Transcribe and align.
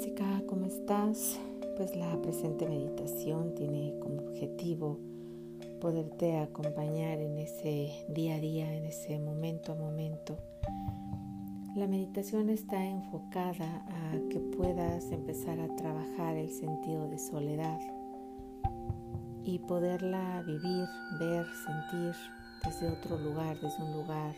Jessica, 0.00 0.42
¿cómo 0.46 0.64
estás? 0.64 1.38
Pues 1.76 1.94
la 1.94 2.16
presente 2.22 2.66
meditación 2.66 3.54
tiene 3.54 3.98
como 4.00 4.22
objetivo 4.28 4.98
poderte 5.78 6.38
acompañar 6.38 7.18
en 7.18 7.36
ese 7.36 8.06
día 8.08 8.36
a 8.36 8.38
día, 8.38 8.72
en 8.72 8.86
ese 8.86 9.18
momento 9.18 9.72
a 9.72 9.74
momento. 9.74 10.38
La 11.76 11.86
meditación 11.86 12.48
está 12.48 12.82
enfocada 12.82 13.84
a 13.88 14.28
que 14.30 14.40
puedas 14.40 15.04
empezar 15.12 15.60
a 15.60 15.76
trabajar 15.76 16.34
el 16.34 16.48
sentido 16.48 17.06
de 17.06 17.18
soledad 17.18 17.78
y 19.44 19.58
poderla 19.58 20.42
vivir, 20.46 20.86
ver, 21.18 21.44
sentir 21.66 22.14
desde 22.64 22.88
otro 22.88 23.18
lugar, 23.18 23.60
desde 23.60 23.82
un 23.82 23.92
lugar 23.92 24.34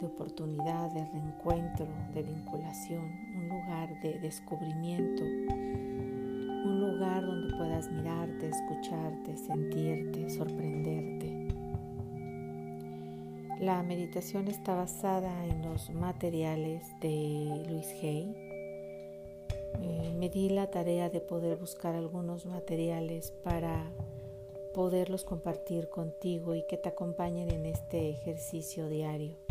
de 0.00 0.06
oportunidad, 0.06 0.92
de 0.92 1.04
reencuentro, 1.06 1.88
de 2.14 2.22
vinculación, 2.22 3.25
lugar 3.66 4.00
de 4.00 4.18
descubrimiento, 4.20 5.24
un 5.24 6.80
lugar 6.80 7.26
donde 7.26 7.52
puedas 7.56 7.90
mirarte, 7.90 8.48
escucharte, 8.48 9.36
sentirte, 9.36 10.30
sorprenderte. 10.30 11.48
La 13.60 13.82
meditación 13.82 14.46
está 14.46 14.74
basada 14.76 15.46
en 15.46 15.62
los 15.62 15.90
materiales 15.90 16.84
de 17.00 17.64
Luis 17.68 17.88
Hay. 18.02 18.32
Eh, 19.82 20.14
me 20.16 20.28
di 20.28 20.48
la 20.50 20.70
tarea 20.70 21.10
de 21.10 21.20
poder 21.20 21.56
buscar 21.56 21.96
algunos 21.96 22.46
materiales 22.46 23.32
para 23.42 23.82
poderlos 24.74 25.24
compartir 25.24 25.88
contigo 25.88 26.54
y 26.54 26.64
que 26.68 26.76
te 26.76 26.90
acompañen 26.90 27.50
en 27.50 27.66
este 27.66 28.10
ejercicio 28.10 28.88
diario. 28.88 29.45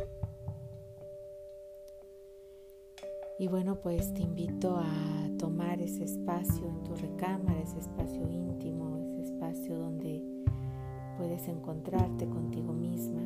Y 3.37 3.49
bueno, 3.49 3.75
pues 3.81 4.13
te 4.13 4.21
invito 4.21 4.77
a 4.77 5.29
tomar 5.37 5.81
ese 5.81 6.05
espacio 6.05 6.69
en 6.69 6.83
tu 6.83 6.95
recámara, 6.95 7.61
ese 7.61 7.79
espacio 7.79 8.29
íntimo, 8.29 8.97
ese 8.97 9.23
espacio 9.23 9.77
donde 9.77 10.23
puedes 11.17 11.49
encontrarte 11.49 12.29
contigo 12.29 12.71
misma, 12.71 13.21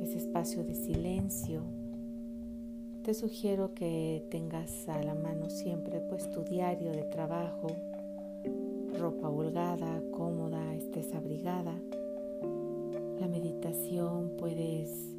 ese 0.00 0.18
espacio 0.18 0.62
de 0.62 0.76
silencio. 0.76 1.62
Te 3.02 3.14
sugiero 3.14 3.74
que 3.74 4.24
tengas 4.30 4.88
a 4.88 5.02
la 5.02 5.16
mano 5.16 5.50
siempre 5.50 6.00
pues 6.00 6.30
tu 6.30 6.44
diario 6.44 6.92
de 6.92 7.02
trabajo, 7.02 7.66
ropa 8.96 9.28
holgada, 9.28 10.00
cómoda, 10.12 10.76
estés 10.76 11.12
abrigada. 11.14 11.74
La 13.18 13.26
meditación 13.26 14.36
puedes 14.38 15.09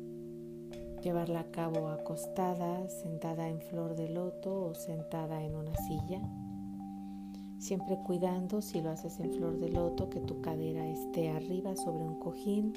llevarla 1.02 1.42
a 1.42 1.52
cabo 1.52 1.90
acostada, 1.90 2.88
sentada 2.90 3.50
en 3.50 3.60
flor 3.62 3.96
de 3.96 4.10
loto 4.10 4.66
o 4.66 4.74
sentada 4.74 5.44
en 5.44 5.56
una 5.56 5.76
silla. 5.76 6.22
Siempre 7.58 7.98
cuidando 8.06 8.62
si 8.62 8.82
lo 8.82 8.90
haces 8.90 9.20
en 9.20 9.32
flor 9.34 9.60
de 9.60 9.70
loto 9.70 10.10
que 10.10 10.20
tu 10.20 10.42
cadera 10.42 10.88
esté 10.88 11.30
arriba 11.30 11.76
sobre 11.76 12.04
un 12.04 12.20
cojín. 12.20 12.74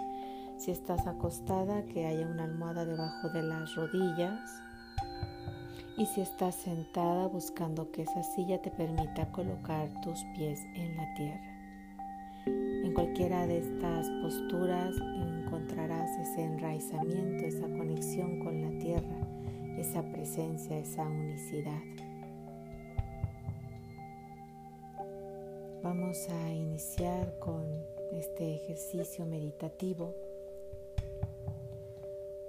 Si 0.58 0.70
estás 0.70 1.06
acostada 1.06 1.84
que 1.84 2.06
haya 2.06 2.26
una 2.26 2.44
almohada 2.44 2.84
debajo 2.84 3.28
de 3.30 3.42
las 3.42 3.74
rodillas. 3.74 4.40
Y 5.96 6.06
si 6.06 6.20
estás 6.20 6.56
sentada 6.56 7.28
buscando 7.28 7.90
que 7.92 8.02
esa 8.02 8.22
silla 8.22 8.60
te 8.60 8.70
permita 8.70 9.30
colocar 9.32 9.88
tus 10.02 10.22
pies 10.36 10.60
en 10.74 10.96
la 10.96 11.14
tierra. 11.14 11.54
En 12.46 12.92
cualquiera 12.92 13.46
de 13.46 13.58
estas 13.58 14.06
posturas 14.22 14.94
ese 16.24 16.42
enraizamiento, 16.42 17.44
esa 17.44 17.68
conexión 17.68 18.38
con 18.40 18.62
la 18.62 18.78
tierra, 18.78 19.16
esa 19.76 20.02
presencia, 20.02 20.78
esa 20.78 21.02
unicidad. 21.02 21.82
Vamos 25.82 26.28
a 26.30 26.50
iniciar 26.50 27.38
con 27.40 27.64
este 28.12 28.54
ejercicio 28.54 29.26
meditativo. 29.26 30.14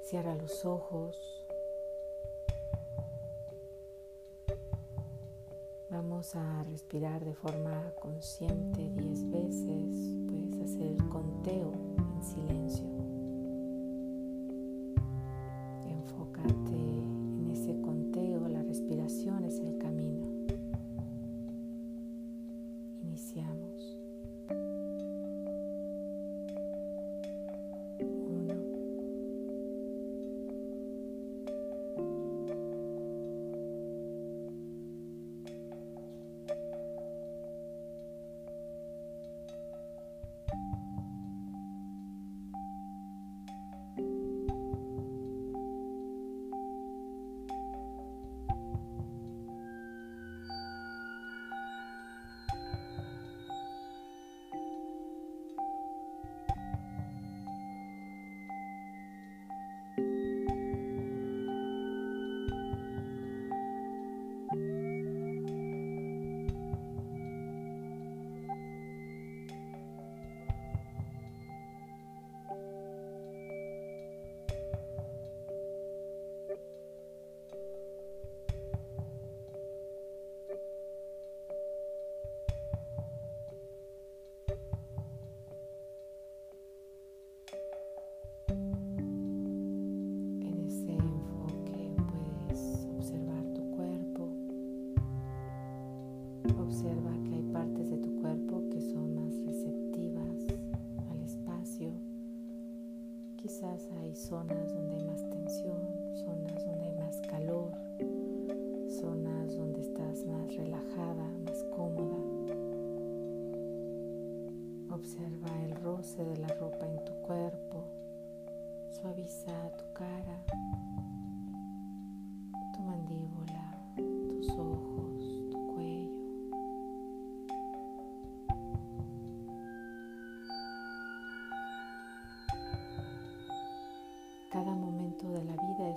Cierra 0.03 0.35
los 0.35 0.63
ojos. 0.65 1.45
Vamos 5.89 6.35
a 6.35 6.63
respirar 6.63 7.25
de 7.25 7.33
forma 7.33 7.91
consciente 7.99 8.89
10 8.95 9.31
veces. 9.31 10.13
Puedes 10.29 10.61
hacer 10.61 10.87
el 10.87 11.09
conteo 11.09 11.73
en 11.73 12.23
silencio. 12.23 12.94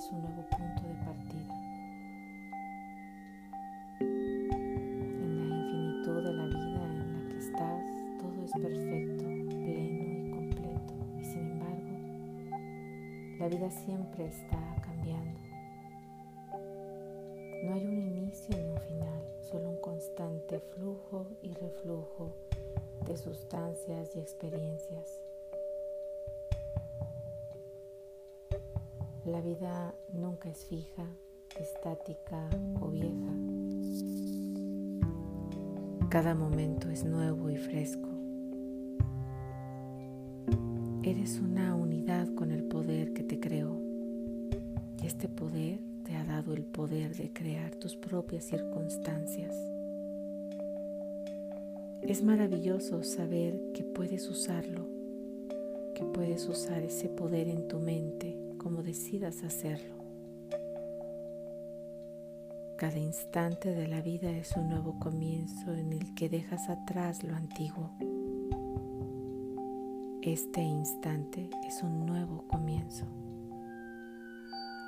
Es 0.08 0.12
un 0.12 0.22
nuevo 0.22 0.42
punto 0.48 0.82
de 0.88 0.94
partida. 1.04 1.54
En 4.00 5.50
la 5.50 5.56
infinitud 5.56 6.24
de 6.24 6.32
la 6.32 6.46
vida 6.46 6.84
en 6.84 7.12
la 7.14 7.28
que 7.28 7.38
estás, 7.38 7.84
todo 8.18 8.44
es 8.44 8.52
perfecto, 8.52 9.24
pleno 9.48 10.04
y 10.18 10.30
completo. 10.30 10.94
Y 11.20 11.24
sin 11.24 11.50
embargo, 11.50 11.94
la 13.38 13.48
vida 13.48 13.70
siempre 13.70 14.26
está 14.26 14.58
cambiando. 14.82 15.40
No 17.64 17.74
hay 17.74 17.86
un 17.86 17.98
inicio 17.98 18.56
ni 18.56 18.70
un 18.70 18.80
final, 18.80 19.22
solo 19.50 19.70
un 19.70 19.80
constante 19.80 20.60
flujo 20.60 21.26
y 21.42 21.52
reflujo 21.52 22.34
de 23.04 23.16
sustancias 23.16 24.16
y 24.16 24.20
experiencias. 24.20 25.27
La 29.38 29.44
vida 29.44 29.94
nunca 30.14 30.48
es 30.48 30.64
fija, 30.64 31.06
estática 31.60 32.50
o 32.80 32.88
vieja, 32.88 33.32
Cada 36.08 36.34
momento 36.34 36.90
es 36.90 37.04
nuevo 37.04 37.48
y 37.48 37.56
fresco. 37.56 38.08
Eres 41.04 41.38
una 41.38 41.76
unidad 41.76 42.26
con 42.34 42.50
el 42.50 42.64
poder 42.64 43.12
que 43.12 43.22
te 43.22 43.38
creó 43.38 43.80
y 45.00 45.06
este 45.06 45.28
poder 45.28 45.78
te 46.02 46.16
ha 46.16 46.24
dado 46.24 46.52
el 46.52 46.64
poder 46.64 47.14
de 47.14 47.32
crear 47.32 47.76
tus 47.76 47.94
propias 47.94 48.42
circunstancias. 48.42 49.54
Es 52.02 52.24
maravilloso 52.24 53.04
saber 53.04 53.70
que 53.72 53.84
puedes 53.84 54.28
usarlo, 54.28 54.88
que 55.94 56.02
puedes 56.02 56.48
usar 56.48 56.82
ese 56.82 57.08
poder 57.08 57.46
en 57.46 57.68
tu 57.68 57.78
mente 57.78 58.47
como 58.58 58.82
decidas 58.82 59.42
hacerlo. 59.42 59.94
Cada 62.76 62.98
instante 62.98 63.70
de 63.74 63.88
la 63.88 64.00
vida 64.00 64.30
es 64.30 64.56
un 64.56 64.68
nuevo 64.68 64.98
comienzo 65.00 65.72
en 65.72 65.92
el 65.92 66.14
que 66.14 66.28
dejas 66.28 66.68
atrás 66.68 67.24
lo 67.24 67.34
antiguo. 67.34 67.90
Este 70.22 70.60
instante 70.60 71.50
es 71.66 71.82
un 71.82 72.06
nuevo 72.06 72.44
comienzo. 72.46 73.06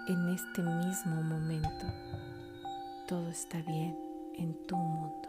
En 0.07 0.29
este 0.29 0.63
mismo 0.63 1.23
momento, 1.23 1.87
todo 3.09 3.29
está 3.29 3.61
bien 3.63 3.97
en 4.35 4.55
tu 4.67 4.77
mundo. 4.77 5.29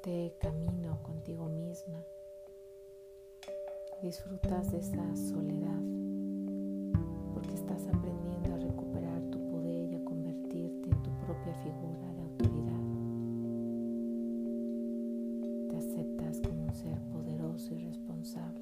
Este 0.00 0.34
camino 0.40 0.98
contigo 1.02 1.46
misma 1.46 2.02
disfrutas 4.00 4.72
de 4.72 4.78
esa 4.78 5.14
soledad 5.14 5.82
porque 7.34 7.52
estás 7.52 7.86
aprendiendo 7.86 8.54
a 8.54 8.56
recuperar 8.56 9.20
tu 9.30 9.38
poder 9.50 9.92
y 9.92 9.96
a 9.96 10.04
convertirte 10.06 10.88
en 10.88 11.02
tu 11.02 11.10
propia 11.18 11.54
figura 11.56 12.14
de 12.14 12.22
autoridad. 12.22 12.80
Te 15.68 15.76
aceptas 15.76 16.40
como 16.40 16.62
un 16.62 16.74
ser 16.74 16.98
poderoso 17.12 17.74
y 17.74 17.80
responsable. 17.80 18.59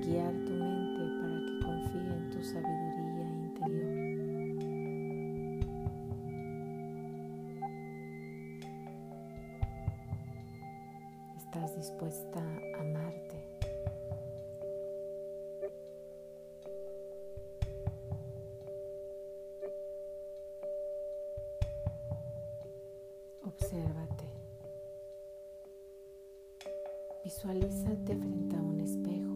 Guiar 0.00 0.32
tu 0.46 0.52
mente 0.52 1.02
para 1.20 1.38
que 1.44 1.54
confíe 1.62 2.12
en 2.16 2.30
tu 2.30 2.42
sabiduría 2.42 3.24
interior. 3.44 3.92
Estás 11.36 11.76
dispuesta 11.76 12.40
a 12.40 12.80
amarte. 12.80 13.38
Obsérvate. 23.44 24.27
Visualízate 27.28 28.16
frente 28.16 28.56
a 28.56 28.62
un 28.62 28.80
espejo. 28.80 29.27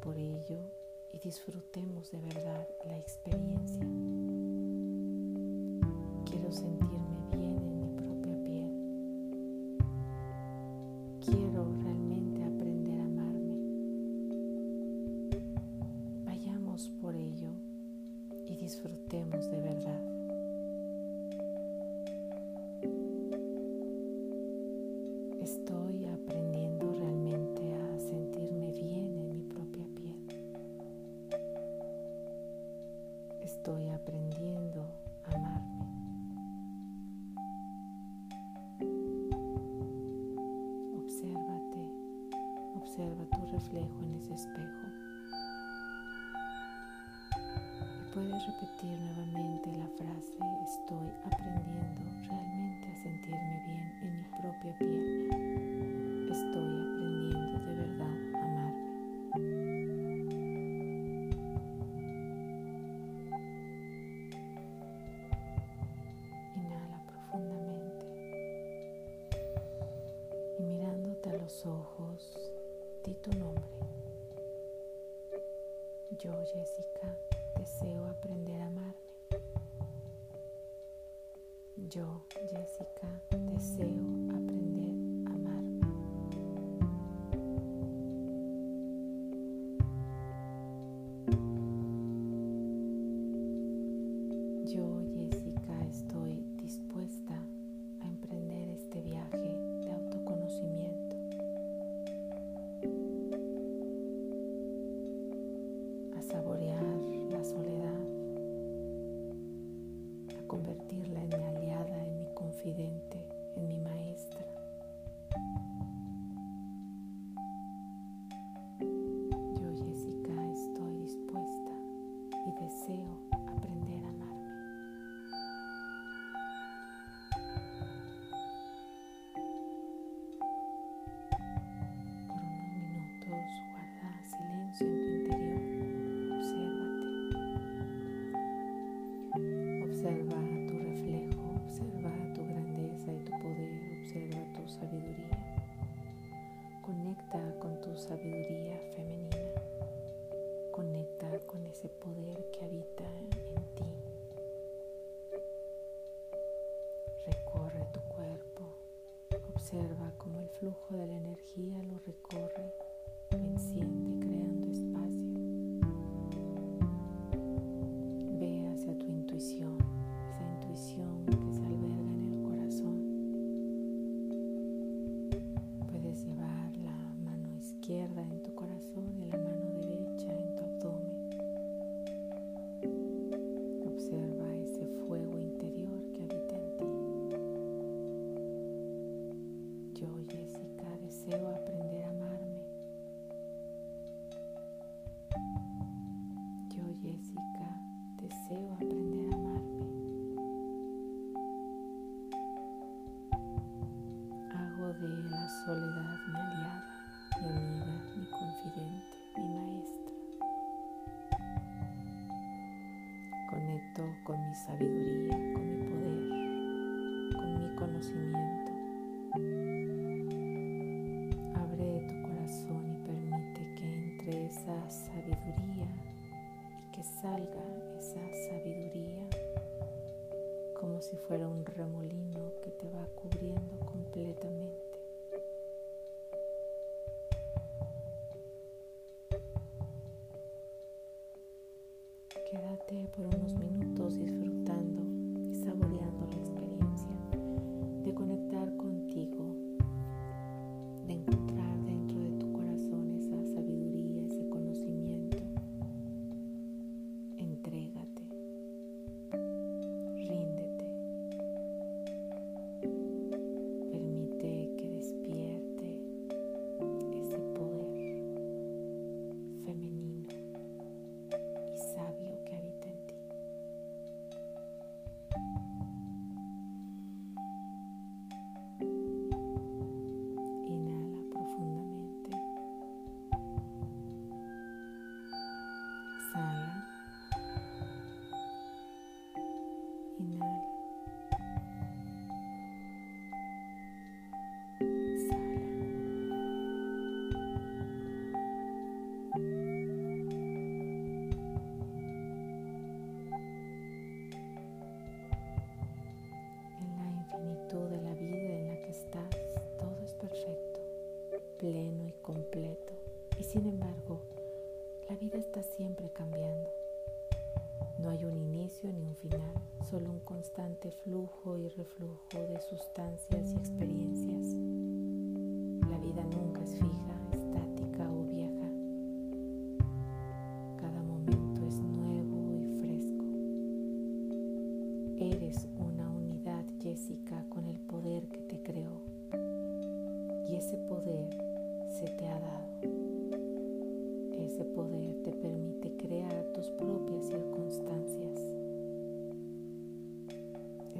Por 0.00 0.16
ello 0.16 0.60
y 1.12 1.18
disfrutemos 1.18 2.10
de 2.10 2.20
verdad 2.20 2.68
la 2.86 2.96
experiencia. 2.96 3.86
Quiero 6.24 6.52
sentir 6.52 6.97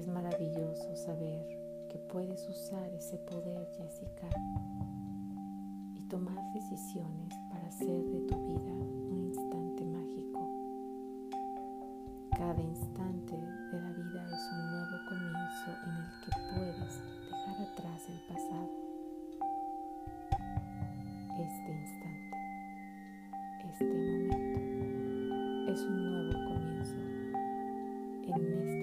Es 0.09 0.15
maravilloso 0.15 0.97
saber 0.97 1.47
que 1.91 1.99
puedes 1.99 2.49
usar 2.49 2.89
ese 2.95 3.19
poder, 3.19 3.69
Jessica, 3.77 4.27
y 5.95 6.01
tomar 6.09 6.51
decisiones 6.55 7.35
para 7.51 7.69
hacer 7.69 8.03
de 8.07 8.21
tu 8.21 8.35
vida 8.47 8.73
un 8.73 9.27
instante 9.29 9.85
mágico. 9.85 10.49
Cada 12.31 12.59
instante 12.59 13.37
de 13.37 13.81
la 13.83 13.93
vida 13.93 14.27
es 14.33 14.51
un 14.51 14.71
nuevo 14.71 14.97
comienzo 15.11 15.77
en 15.85 15.95
el 15.99 16.09
que 16.25 16.31
puedes 16.55 17.03
dejar 17.29 17.61
atrás 17.71 18.09
el 18.09 18.21
pasado 18.35 18.71
este 21.39 21.71
instante, 21.71 22.37
este 23.69 23.85
momento. 23.85 24.59
Es 25.71 25.81
un 25.83 25.97
nuevo 26.03 26.33
comienzo 26.49 26.97
en 28.25 28.59
este 28.59 28.78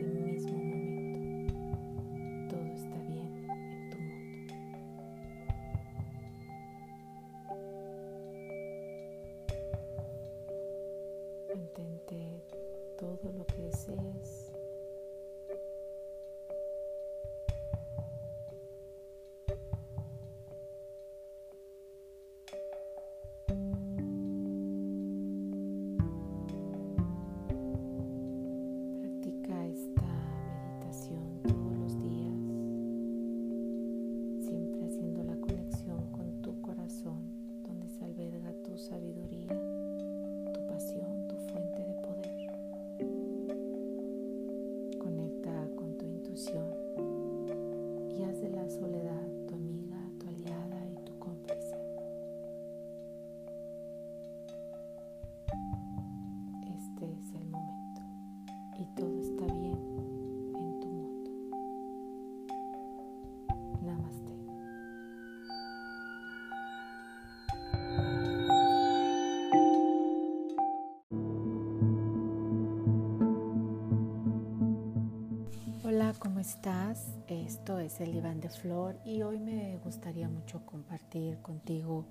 Es 77.68 78.00
el 78.00 78.14
Iván 78.14 78.42
de 78.42 78.50
Flor 78.50 78.96
y 79.04 79.24
hoy 79.24 79.40
me 79.40 79.80
gustaría 79.84 80.30
mucho 80.30 80.64
compartir 80.68 81.40
contigo 81.42 82.06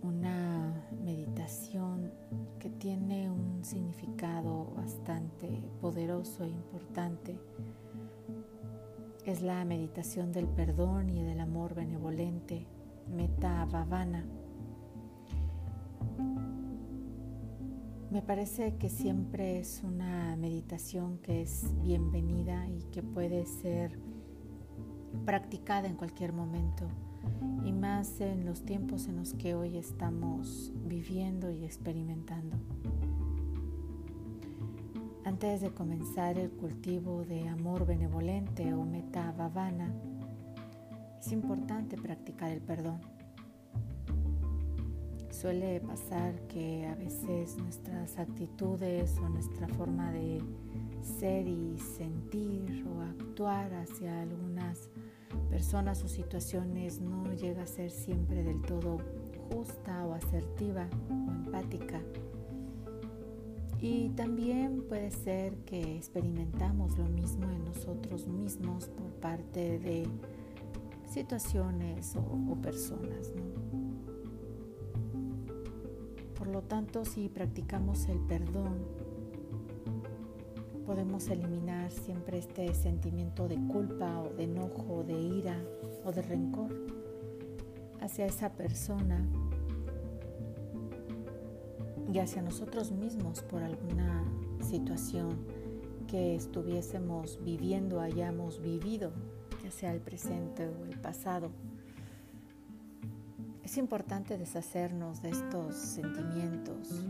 una 0.00 0.86
meditación 1.04 2.10
que 2.58 2.70
tiene 2.70 3.30
un 3.30 3.62
significado 3.62 4.72
bastante 4.74 5.62
poderoso 5.82 6.44
e 6.44 6.48
importante. 6.48 7.38
Es 9.26 9.42
la 9.42 9.62
meditación 9.66 10.32
del 10.32 10.48
perdón 10.48 11.10
y 11.10 11.22
del 11.22 11.40
amor 11.40 11.74
benevolente, 11.74 12.66
Meta 13.14 13.66
Bhavana. 13.66 14.24
Me 18.10 18.22
parece 18.22 18.76
que 18.76 18.88
siempre 18.88 19.58
es 19.58 19.82
una 19.84 20.34
meditación 20.36 21.18
que 21.18 21.42
es 21.42 21.66
bienvenida 21.82 22.66
y 22.66 22.84
que 22.84 23.02
puede 23.02 23.44
ser 23.44 24.07
practicada 25.28 25.88
en 25.88 25.94
cualquier 25.94 26.32
momento 26.32 26.86
y 27.62 27.70
más 27.70 28.18
en 28.22 28.46
los 28.46 28.64
tiempos 28.64 29.08
en 29.08 29.16
los 29.16 29.34
que 29.34 29.54
hoy 29.54 29.76
estamos 29.76 30.72
viviendo 30.86 31.50
y 31.50 31.66
experimentando. 31.66 32.56
Antes 35.26 35.60
de 35.60 35.68
comenzar 35.68 36.38
el 36.38 36.50
cultivo 36.50 37.26
de 37.26 37.46
amor 37.46 37.84
benevolente 37.84 38.72
o 38.72 38.86
meta 38.86 39.30
bhavana, 39.32 39.92
es 41.20 41.30
importante 41.30 41.98
practicar 41.98 42.50
el 42.50 42.62
perdón 42.62 42.98
Suele 45.40 45.80
pasar 45.80 46.34
que 46.48 46.84
a 46.84 46.96
veces 46.96 47.58
nuestras 47.58 48.18
actitudes 48.18 49.16
o 49.18 49.28
nuestra 49.28 49.68
forma 49.68 50.10
de 50.10 50.42
ser 51.00 51.46
y 51.46 51.78
sentir 51.78 52.84
o 52.88 53.02
actuar 53.02 53.72
hacia 53.72 54.20
algunas 54.20 54.90
personas 55.50 56.02
o 56.04 56.08
situaciones 56.08 57.00
no 57.00 57.32
llega 57.34 57.62
a 57.62 57.66
ser 57.66 57.90
siempre 57.90 58.42
del 58.42 58.62
todo 58.62 58.98
justa 59.50 60.06
o 60.06 60.14
asertiva 60.14 60.88
o 61.10 61.32
empática. 61.32 62.00
Y 63.80 64.08
también 64.10 64.82
puede 64.88 65.10
ser 65.10 65.56
que 65.58 65.96
experimentamos 65.96 66.98
lo 66.98 67.04
mismo 67.04 67.48
en 67.50 67.64
nosotros 67.64 68.26
mismos 68.26 68.88
por 68.88 69.10
parte 69.20 69.78
de 69.78 70.08
situaciones 71.08 72.16
o, 72.16 72.54
personas. 72.56 73.32
Por 76.36 76.48
lo 76.48 76.62
tanto, 76.62 77.04
si 77.04 77.28
practicamos 77.28 78.08
el 78.08 78.18
perdón, 78.18 78.78
podemos 80.88 81.28
eliminar 81.28 81.90
siempre 81.90 82.38
este 82.38 82.72
sentimiento 82.72 83.46
de 83.46 83.56
culpa 83.66 84.22
o 84.22 84.30
de 84.30 84.44
enojo, 84.44 85.04
de 85.04 85.20
ira 85.20 85.62
o 86.02 86.12
de 86.12 86.22
rencor 86.22 86.74
hacia 88.00 88.24
esa 88.24 88.54
persona 88.54 89.22
y 92.10 92.18
hacia 92.20 92.40
nosotros 92.40 92.90
mismos 92.90 93.42
por 93.42 93.62
alguna 93.62 94.24
situación 94.62 95.36
que 96.06 96.34
estuviésemos 96.34 97.38
viviendo, 97.44 98.00
hayamos 98.00 98.62
vivido, 98.62 99.12
ya 99.62 99.70
sea 99.70 99.92
el 99.92 100.00
presente 100.00 100.68
o 100.68 100.86
el 100.86 100.98
pasado. 100.98 101.50
Es 103.62 103.76
importante 103.76 104.38
deshacernos 104.38 105.20
de 105.20 105.28
estos 105.28 105.74
sentimientos 105.74 107.04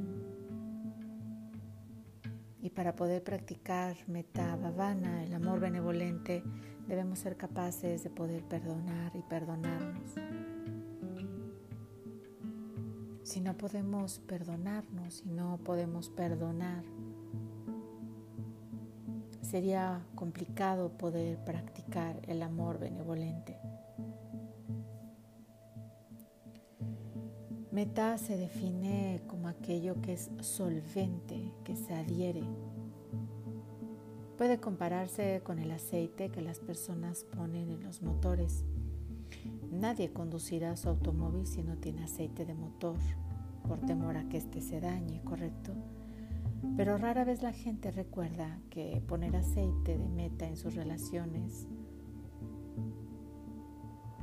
para 2.78 2.94
poder 2.94 3.24
practicar 3.24 3.96
meta 4.06 4.54
bhavana, 4.54 5.24
el 5.24 5.34
amor 5.34 5.58
benevolente, 5.58 6.44
debemos 6.86 7.18
ser 7.18 7.36
capaces 7.36 8.04
de 8.04 8.08
poder 8.08 8.44
perdonar 8.44 9.10
y 9.16 9.22
perdonarnos. 9.22 10.14
Si 13.24 13.40
no 13.40 13.58
podemos 13.58 14.20
perdonarnos, 14.20 15.14
si 15.14 15.28
no 15.28 15.58
podemos 15.64 16.08
perdonar, 16.08 16.84
sería 19.42 20.06
complicado 20.14 20.96
poder 20.96 21.36
practicar 21.44 22.20
el 22.28 22.44
amor 22.44 22.78
benevolente. 22.78 23.58
Meta 27.72 28.18
se 28.18 28.36
define 28.36 29.20
como 29.26 29.46
aquello 29.48 30.00
que 30.00 30.14
es 30.14 30.30
solvente, 30.40 31.52
que 31.64 31.76
se 31.76 31.92
adhiere. 31.94 32.42
Puede 34.38 34.58
compararse 34.58 35.42
con 35.44 35.58
el 35.58 35.70
aceite 35.72 36.30
que 36.30 36.40
las 36.40 36.60
personas 36.60 37.24
ponen 37.24 37.70
en 37.70 37.82
los 37.82 38.02
motores 38.02 38.64
Nadie 39.70 40.12
conducirá 40.12 40.76
su 40.76 40.88
automóvil 40.88 41.46
si 41.46 41.62
no 41.62 41.76
tiene 41.76 42.04
aceite 42.04 42.46
de 42.46 42.54
motor, 42.54 42.96
por 43.66 43.80
temor 43.80 44.16
a 44.16 44.28
que 44.28 44.38
éste 44.38 44.60
se 44.60 44.80
dañe, 44.80 45.22
¿correcto? 45.22 45.72
Pero 46.76 46.96
rara 46.96 47.24
vez 47.24 47.42
la 47.42 47.52
gente 47.52 47.90
recuerda 47.90 48.58
que 48.70 49.02
poner 49.06 49.36
aceite 49.36 49.98
de 49.98 50.08
meta 50.08 50.48
en 50.48 50.56
sus 50.56 50.74
relaciones, 50.74 51.68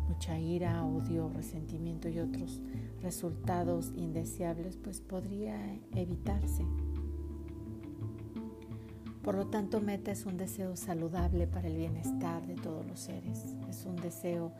mucha 0.09 0.39
ira, 0.39 0.83
odio, 0.83 1.29
resentimiento 1.29 2.09
y 2.09 2.19
otros 2.19 2.61
resultados 3.01 3.93
indeseables, 3.95 4.77
pues 4.77 4.99
podría 4.99 5.57
evitarse. 5.93 6.65
Por 9.25 9.33
lo 9.33 9.47
tanto, 9.47 9.81
meta 9.81 10.11
es 10.11 10.27
un 10.27 10.37
deseo 10.37 10.75
saludable 10.75 11.47
para 11.47 11.67
el 11.67 11.75
bienestar 11.75 12.45
de 12.45 12.53
todos 12.53 12.85
los 12.85 12.99
seres. 12.99 13.55
Es 13.67 13.83
un 13.83 13.95
deseo 13.95 14.51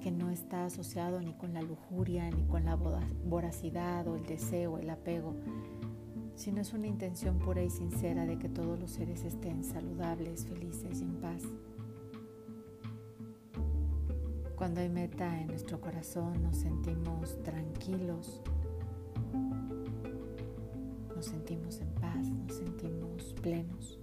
que 0.00 0.10
no 0.10 0.30
está 0.30 0.64
asociado 0.64 1.20
ni 1.20 1.34
con 1.34 1.52
la 1.52 1.60
lujuria, 1.60 2.30
ni 2.30 2.42
con 2.44 2.64
la 2.64 2.74
voracidad 2.74 4.08
o 4.08 4.16
el 4.16 4.24
deseo, 4.24 4.78
el 4.78 4.88
apego, 4.88 5.34
sino 6.36 6.62
es 6.62 6.72
una 6.72 6.86
intención 6.86 7.38
pura 7.38 7.62
y 7.62 7.68
sincera 7.68 8.24
de 8.24 8.38
que 8.38 8.48
todos 8.48 8.80
los 8.80 8.92
seres 8.92 9.24
estén 9.24 9.62
saludables, 9.62 10.46
felices 10.46 11.02
y 11.02 11.04
en 11.04 11.20
paz. 11.20 11.42
Cuando 14.56 14.80
hay 14.80 14.88
meta 14.88 15.38
en 15.38 15.48
nuestro 15.48 15.82
corazón 15.82 16.42
nos 16.42 16.56
sentimos 16.56 17.42
tranquilos, 17.42 18.40
nos 21.14 21.26
sentimos 21.26 21.80
en 21.80 21.88
paz, 21.94 22.26
nos 22.30 22.56
sentimos 22.56 23.34
plenos. 23.42 23.97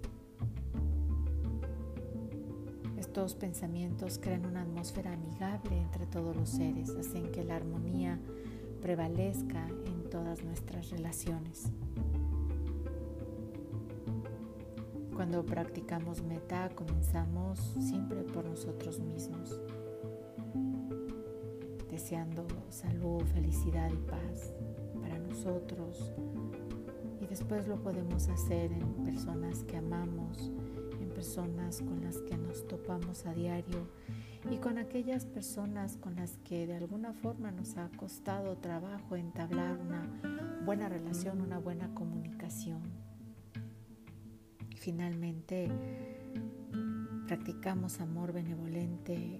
Estos 3.15 3.35
pensamientos 3.35 4.19
crean 4.21 4.45
una 4.45 4.63
atmósfera 4.63 5.13
amigable 5.13 5.79
entre 5.79 6.05
todos 6.05 6.35
los 6.35 6.49
seres, 6.49 6.89
hacen 6.89 7.31
que 7.31 7.45
la 7.45 7.55
armonía 7.55 8.19
prevalezca 8.81 9.69
en 9.85 10.09
todas 10.09 10.43
nuestras 10.43 10.89
relaciones. 10.89 11.71
Cuando 15.15 15.45
practicamos 15.45 16.23
meta, 16.23 16.67
comenzamos 16.75 17.57
siempre 17.79 18.21
por 18.23 18.43
nosotros 18.43 18.99
mismos, 18.99 19.61
deseando 21.89 22.45
salud, 22.69 23.23
felicidad 23.33 23.89
y 23.93 24.09
paz 24.09 24.51
para 25.01 25.17
nosotros. 25.19 26.11
Y 27.21 27.27
después 27.27 27.65
lo 27.65 27.81
podemos 27.81 28.27
hacer 28.27 28.73
en 28.73 29.05
personas 29.05 29.63
que 29.63 29.77
amamos, 29.77 30.51
personas 31.15 31.81
con 31.81 32.01
las 32.01 32.17
que 32.17 32.37
nos 32.37 32.67
topamos 32.67 33.25
a 33.25 33.33
diario 33.33 33.87
y 34.51 34.57
con 34.57 34.77
aquellas 34.77 35.25
personas 35.25 35.95
con 35.95 36.15
las 36.17 36.37
que 36.43 36.67
de 36.67 36.75
alguna 36.75 37.13
forma 37.13 37.51
nos 37.51 37.77
ha 37.77 37.89
costado 37.97 38.57
trabajo 38.57 39.15
entablar 39.15 39.77
una 39.77 40.05
buena 40.65 40.89
relación, 40.89 41.41
una 41.41 41.57
buena 41.57 41.93
comunicación. 41.95 42.81
Finalmente, 44.75 45.71
practicamos 47.27 48.01
amor 48.01 48.33
benevolente 48.33 49.39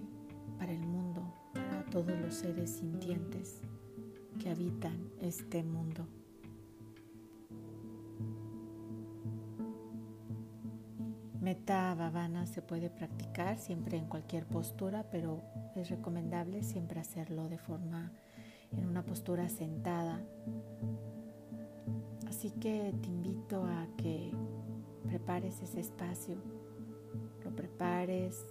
para 0.58 0.72
el 0.72 0.86
mundo, 0.86 1.22
para 1.52 1.84
todos 1.84 2.18
los 2.18 2.34
seres 2.34 2.70
sintientes 2.70 3.60
que 4.40 4.48
habitan 4.48 5.10
este 5.20 5.62
mundo. 5.62 6.08
Meta 11.46 11.94
Bhavana 11.94 12.44
se 12.44 12.60
puede 12.60 12.90
practicar 12.90 13.56
siempre 13.56 13.96
en 13.96 14.06
cualquier 14.06 14.46
postura, 14.46 15.04
pero 15.12 15.44
es 15.76 15.88
recomendable 15.90 16.64
siempre 16.64 16.98
hacerlo 16.98 17.48
de 17.48 17.56
forma 17.56 18.10
en 18.76 18.84
una 18.84 19.04
postura 19.04 19.48
sentada. 19.48 20.20
Así 22.28 22.50
que 22.50 22.92
te 23.00 23.06
invito 23.06 23.64
a 23.64 23.86
que 23.96 24.32
prepares 25.06 25.62
ese 25.62 25.78
espacio, 25.78 26.34
lo 27.44 27.54
prepares, 27.54 28.44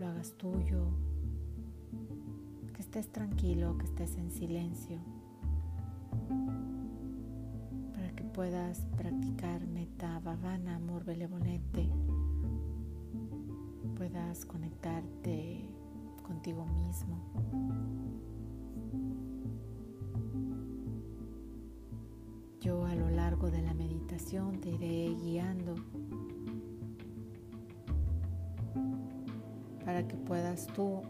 lo 0.00 0.08
hagas 0.08 0.32
tuyo, 0.32 0.88
que 2.74 2.82
estés 2.82 3.12
tranquilo, 3.12 3.78
que 3.78 3.84
estés 3.84 4.16
en 4.16 4.32
silencio, 4.32 4.98
para 7.94 8.10
que 8.10 8.24
puedas 8.24 8.80
practicar 8.96 9.64
bhavana, 10.02 10.76
amor 10.76 11.04
benevolente, 11.04 11.88
puedas 13.96 14.44
conectarte 14.44 15.64
contigo 16.26 16.66
mismo. 16.66 17.20
Yo 22.60 22.84
a 22.84 22.94
lo 22.96 23.10
largo 23.10 23.50
de 23.50 23.62
la 23.62 23.74
meditación 23.74 24.60
te 24.60 24.70
iré 24.70 25.14
guiando 25.14 25.76
para 29.84 30.06
que 30.08 30.16
puedas 30.16 30.66
tú 30.68 31.02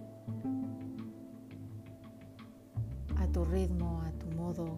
a 3.16 3.26
tu 3.28 3.44
ritmo, 3.46 4.02
a 4.02 4.12
tu 4.12 4.26
modo, 4.36 4.76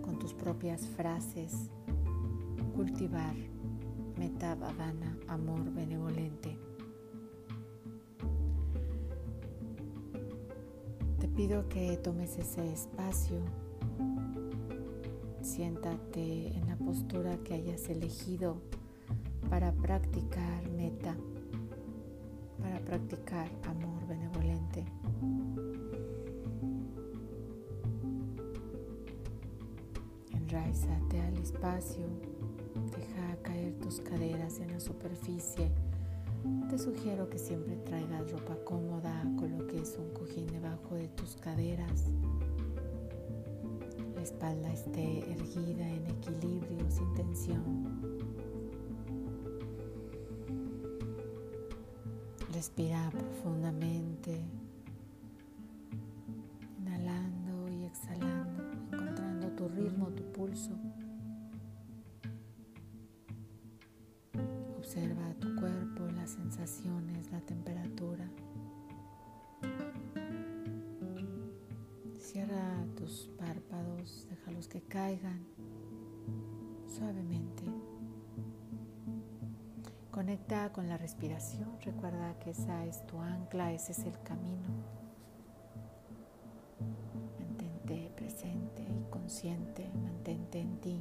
con 0.00 0.18
tus 0.18 0.32
propias 0.32 0.86
frases, 0.86 1.70
cultivar 2.80 3.34
meta 4.16 4.54
bhavana, 4.54 5.14
amor 5.28 5.70
benevolente. 5.70 6.56
Te 11.18 11.28
pido 11.28 11.68
que 11.68 11.98
tomes 11.98 12.38
ese 12.38 12.72
espacio, 12.72 13.42
siéntate 15.42 16.56
en 16.56 16.68
la 16.68 16.76
postura 16.76 17.36
que 17.44 17.52
hayas 17.52 17.86
elegido 17.90 18.56
para 19.50 19.72
practicar 19.72 20.66
meta, 20.70 21.14
para 22.62 22.80
practicar 22.80 23.50
amor 23.64 24.06
benevolente. 24.08 24.86
Enraízate 30.32 31.20
al 31.20 31.36
espacio 31.36 32.29
tus 33.90 34.00
caderas 34.02 34.60
en 34.60 34.70
la 34.70 34.78
superficie. 34.78 35.68
Te 36.68 36.78
sugiero 36.78 37.28
que 37.28 37.38
siempre 37.38 37.74
traigas 37.78 38.30
ropa 38.30 38.54
cómoda, 38.64 39.24
coloques 39.36 39.98
un 39.98 40.10
cojín 40.10 40.46
debajo 40.46 40.94
de 40.94 41.08
tus 41.08 41.34
caderas. 41.34 42.04
La 44.14 44.22
espalda 44.22 44.72
esté 44.72 45.28
erguida 45.32 45.88
en 45.88 46.06
equilibrio, 46.06 46.88
sin 46.88 47.12
tensión. 47.14 48.30
Respira 52.52 53.10
profundamente. 53.10 54.59
Que 82.40 82.50
esa 82.50 82.84
es 82.86 83.06
tu 83.06 83.18
ancla, 83.20 83.72
ese 83.72 83.92
es 83.92 84.04
el 84.04 84.18
camino. 84.22 84.68
Mantente 87.38 88.10
presente 88.16 88.82
y 88.82 89.10
consciente, 89.10 89.90
mantente 90.02 90.60
en 90.60 90.76
ti. 90.80 91.00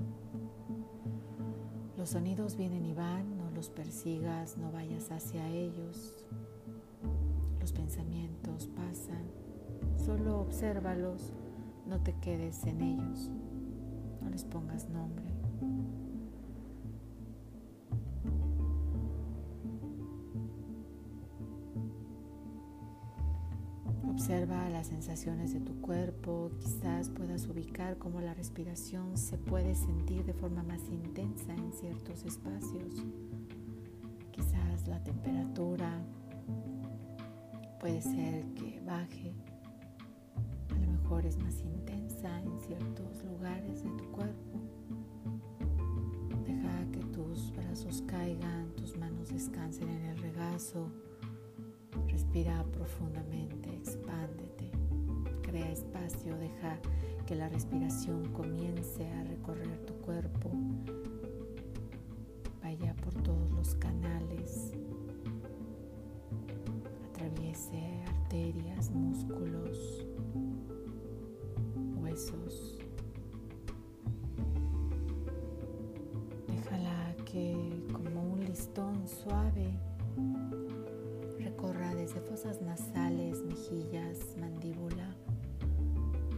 Los 1.97 2.09
sonidos 2.09 2.55
vienen 2.55 2.85
y 2.85 2.93
van, 2.93 3.37
no 3.37 3.49
los 3.51 3.69
persigas, 3.69 4.57
no 4.57 4.71
vayas 4.71 5.11
hacia 5.11 5.47
ellos. 5.49 6.15
Los 7.59 7.73
pensamientos 7.73 8.67
pasan, 8.67 9.23
solo 9.97 10.39
obsérvalos, 10.41 11.33
no 11.87 12.01
te 12.01 12.13
quedes 12.19 12.63
en 12.65 12.81
ellos, 12.81 13.29
no 14.21 14.29
les 14.29 14.43
pongas 14.45 14.89
nombre. 14.89 15.25
Observa 24.29 24.69
las 24.69 24.85
sensaciones 24.85 25.53
de 25.53 25.59
tu 25.59 25.81
cuerpo, 25.81 26.51
quizás 26.59 27.09
puedas 27.09 27.47
ubicar 27.47 27.97
cómo 27.97 28.21
la 28.21 28.35
respiración 28.35 29.17
se 29.17 29.39
puede 29.39 29.73
sentir 29.73 30.23
de 30.23 30.35
forma 30.35 30.61
más 30.61 30.87
intensa 30.87 31.51
en 31.55 31.73
ciertos 31.73 32.23
espacios. 32.25 32.93
Quizás 34.31 34.87
la 34.87 35.03
temperatura 35.03 36.05
puede 37.79 38.03
ser 38.03 38.45
que 38.53 38.79
baje, 38.85 39.33
a 40.75 40.77
lo 40.77 40.91
mejor 40.91 41.25
es 41.25 41.35
más 41.39 41.59
intensa 41.61 42.29
en 42.43 42.59
ciertos 42.59 43.23
lugares 43.23 43.83
de 43.83 43.89
tu 43.89 44.11
cuerpo. 44.11 44.59
Deja 46.45 46.91
que 46.91 47.03
tus 47.05 47.51
brazos 47.55 48.03
caigan, 48.05 48.75
tus 48.75 48.95
manos 48.95 49.29
descansen 49.29 49.89
en 49.89 50.05
el 50.05 50.19
regazo. 50.19 51.08
Respira 52.31 52.63
profundamente, 52.71 53.75
expándete, 53.75 54.69
crea 55.41 55.71
espacio, 55.71 56.37
deja 56.37 56.77
que 57.25 57.33
la 57.33 57.49
respiración 57.49 58.23
comience 58.33 59.03
a 59.03 59.23
recorrer 59.23 59.79
tu 59.87 59.95
cuerpo, 59.95 60.51
vaya 62.61 62.93
por 62.97 63.15
todos 63.23 63.49
los 63.53 63.73
canales, 63.73 64.73
atraviese 67.09 67.81
arterias, 68.05 68.91
músculos, 68.91 70.05
huesos. 71.95 72.77
Déjala 76.47 77.15
que 77.25 77.87
como 77.91 78.33
un 78.33 78.41
listón 78.45 79.07
suave 79.07 79.88
fosas 82.29 82.61
nasales, 82.61 83.43
mejillas, 83.43 84.19
mandíbula, 84.39 85.15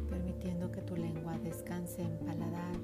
permitiendo 0.09 0.71
que 0.71 0.81
tu 0.81 0.95
lengua 0.95 1.37
descanse 1.39 2.01
en 2.01 2.17
paladar, 2.19 2.75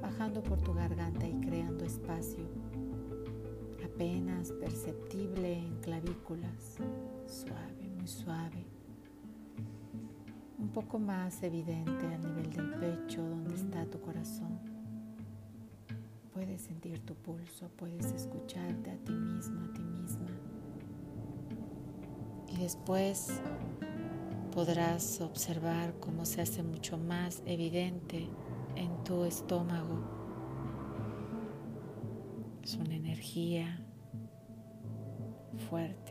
bajando 0.00 0.40
por 0.40 0.62
tu 0.62 0.72
garganta 0.72 1.26
y 1.26 1.34
creando 1.40 1.84
espacio, 1.84 2.44
apenas 3.84 4.52
perceptible 4.52 5.58
en 5.58 5.74
clavículas, 5.80 6.76
suave, 7.26 7.88
muy 7.98 8.06
suave, 8.06 8.66
un 10.60 10.68
poco 10.68 11.00
más 11.00 11.42
evidente 11.42 12.06
a 12.06 12.18
nivel 12.18 12.50
del 12.50 12.70
pecho 12.74 13.20
donde 13.20 13.56
está 13.56 13.84
tu 13.86 14.00
corazón. 14.00 14.60
Puedes 16.32 16.62
sentir 16.62 17.00
tu 17.00 17.14
pulso, 17.14 17.68
puedes 17.76 18.06
escucharte 18.12 18.92
a 18.92 18.96
ti 18.98 19.12
mismo, 19.12 19.60
a 19.60 19.72
ti 19.72 19.82
misma 19.82 20.31
después 22.62 23.40
podrás 24.54 25.20
observar 25.20 25.94
cómo 25.98 26.24
se 26.24 26.40
hace 26.42 26.62
mucho 26.62 26.96
más 26.96 27.42
evidente 27.44 28.28
en 28.76 29.04
tu 29.04 29.24
estómago. 29.24 29.98
Es 32.62 32.74
una 32.76 32.94
energía 32.94 33.84
fuerte. 35.68 36.01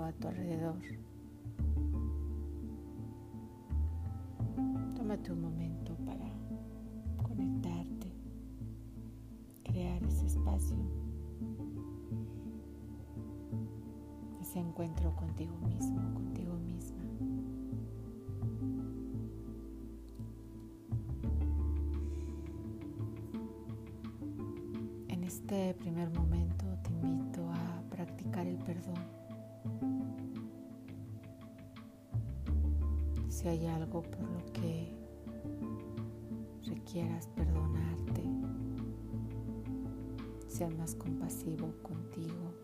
A 0.00 0.12
tu 0.12 0.28
alrededor. 0.28 0.80
Tómate 4.96 5.32
un 5.32 5.42
momento 5.42 5.94
para 6.06 6.24
conectarte, 7.22 8.10
crear 9.64 10.02
ese 10.04 10.26
espacio, 10.26 10.76
ese 14.40 14.60
encuentro 14.60 15.14
contigo 15.14 15.54
mismo, 15.68 16.14
contigo 16.14 16.54
misma. 16.56 17.02
En 25.08 25.24
este 25.24 25.74
primer 25.74 26.08
momento 26.10 26.64
te 26.82 26.90
invito 26.92 27.46
a 27.50 27.82
practicar 27.90 28.46
el 28.46 28.56
perdón. 28.56 29.21
Si 33.28 33.48
hay 33.48 33.66
algo 33.66 34.02
por 34.02 34.22
lo 34.30 34.52
que 34.52 34.94
requieras 36.64 37.26
perdonarte, 37.28 38.22
ser 40.48 40.74
más 40.76 40.94
compasivo 40.94 41.72
contigo, 41.82 42.54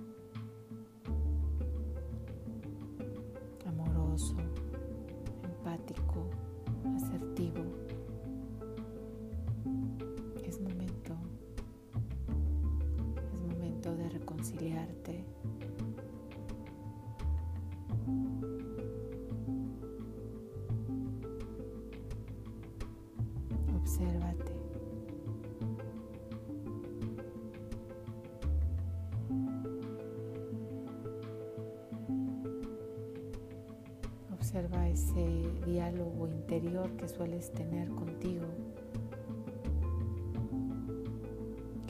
que 36.97 37.07
sueles 37.07 37.53
tener 37.53 37.88
contigo. 37.90 38.47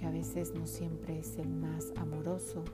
a 0.04 0.11
veces 0.11 0.54
no 0.54 0.66
siempre 0.66 1.18
es 1.18 1.37
el 1.38 1.48
más 1.48 1.92
amoroso. 1.96 2.64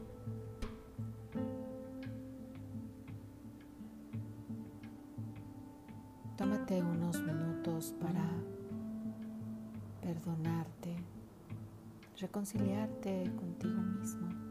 Tómate 6.36 6.80
unos 6.82 7.20
minutos 7.22 7.94
para 8.00 8.28
perdonarte, 10.00 10.96
reconciliarte 12.18 13.30
contigo 13.36 13.80
mismo. 13.80 14.43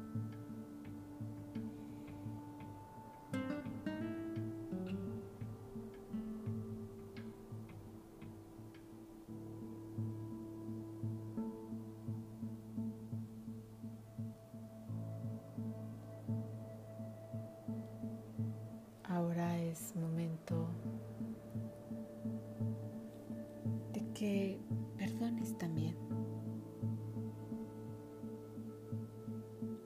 Perdones 24.98 25.58
también. 25.58 25.96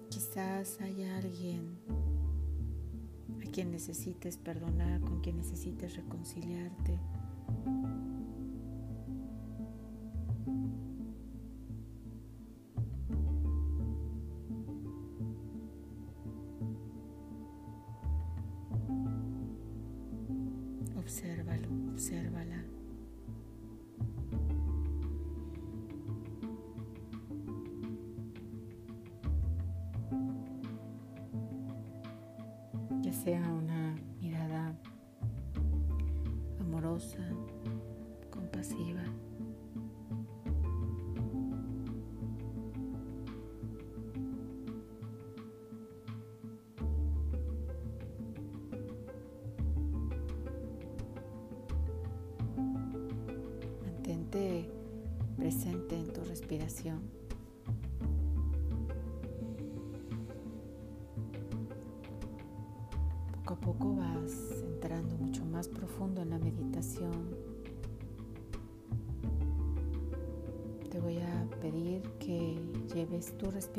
Quizás 0.10 0.80
haya 0.82 1.18
alguien 1.18 1.78
a 3.42 3.50
quien 3.52 3.72
necesites 3.72 4.38
perdonar, 4.38 5.02
con 5.02 5.22
quien 5.22 5.38
necesites 5.38 5.96
reconciliarte. 5.96 7.00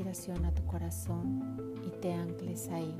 A 0.09 0.55
tu 0.55 0.65
corazón 0.65 1.75
y 1.87 1.91
te 2.01 2.15
ancles 2.15 2.69
ahí. 2.71 2.97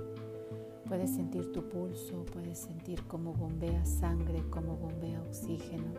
Puedes 0.87 1.15
sentir 1.15 1.53
tu 1.53 1.67
pulso, 1.67 2.25
puedes 2.27 2.59
sentir 2.59 3.03
cómo 3.05 3.33
bombea 3.33 3.83
sangre, 3.87 4.43
cómo 4.51 4.77
bombea 4.77 5.23
oxígeno 5.23 5.95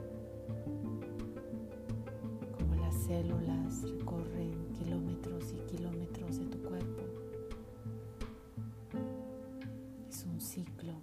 las 2.80 2.96
células 3.04 3.82
recorren 3.84 4.54
kilómetros 4.74 5.52
y 5.52 5.58
kilómetros 5.72 6.40
de 6.40 6.46
tu 6.46 6.60
cuerpo. 6.60 7.04
Es 10.08 10.26
un 10.26 10.40
ciclo 10.40 10.94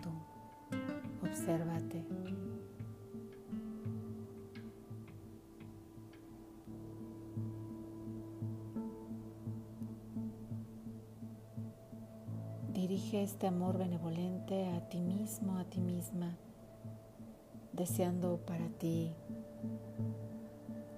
tú. 0.00 0.10
Obsérvate. 1.22 2.04
Dirige 12.72 13.22
este 13.22 13.46
amor 13.46 13.78
benevolente 13.78 14.68
a 14.68 14.88
ti 14.88 15.00
mismo, 15.00 15.58
a 15.58 15.64
ti 15.64 15.80
misma, 15.80 16.36
deseando 17.72 18.38
para 18.46 18.68
ti 18.78 19.12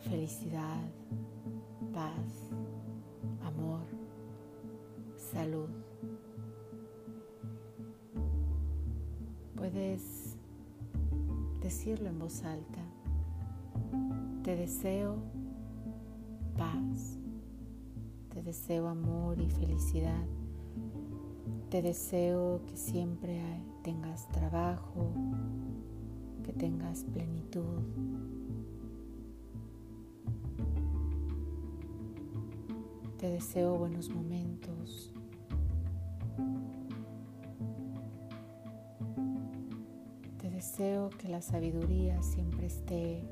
felicidad, 0.00 0.88
paz, 1.92 2.50
amor, 3.42 3.82
salud. 5.16 5.79
Puedes 9.80 10.36
decirlo 11.62 12.10
en 12.10 12.18
voz 12.18 12.44
alta. 12.44 12.82
Te 14.42 14.54
deseo 14.54 15.16
paz, 16.58 17.16
te 18.28 18.42
deseo 18.42 18.88
amor 18.88 19.40
y 19.40 19.48
felicidad. 19.48 20.26
Te 21.70 21.80
deseo 21.80 22.60
que 22.66 22.76
siempre 22.76 23.40
tengas 23.82 24.28
trabajo, 24.28 25.12
que 26.44 26.52
tengas 26.52 27.04
plenitud. 27.04 27.80
Te 33.16 33.30
deseo 33.30 33.78
buenos 33.78 34.10
momentos. 34.10 35.10
Deseo 40.60 41.08
que 41.08 41.26
la 41.26 41.40
sabiduría 41.40 42.22
siempre 42.22 42.66
esté 42.66 43.24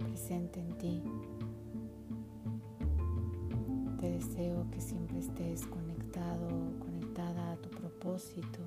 presente 0.00 0.60
en 0.60 0.76
ti. 0.76 1.02
Te 3.98 4.10
deseo 4.10 4.70
que 4.70 4.78
siempre 4.78 5.18
estés 5.18 5.66
conectado, 5.66 6.46
conectada 6.78 7.52
a 7.52 7.56
tu 7.56 7.70
propósito. 7.70 8.58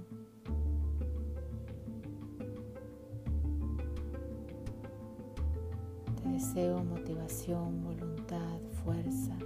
Te 6.23 6.29
deseo 6.29 6.83
motivación, 6.83 7.83
voluntad, 7.83 8.59
fuerza. 8.83 9.37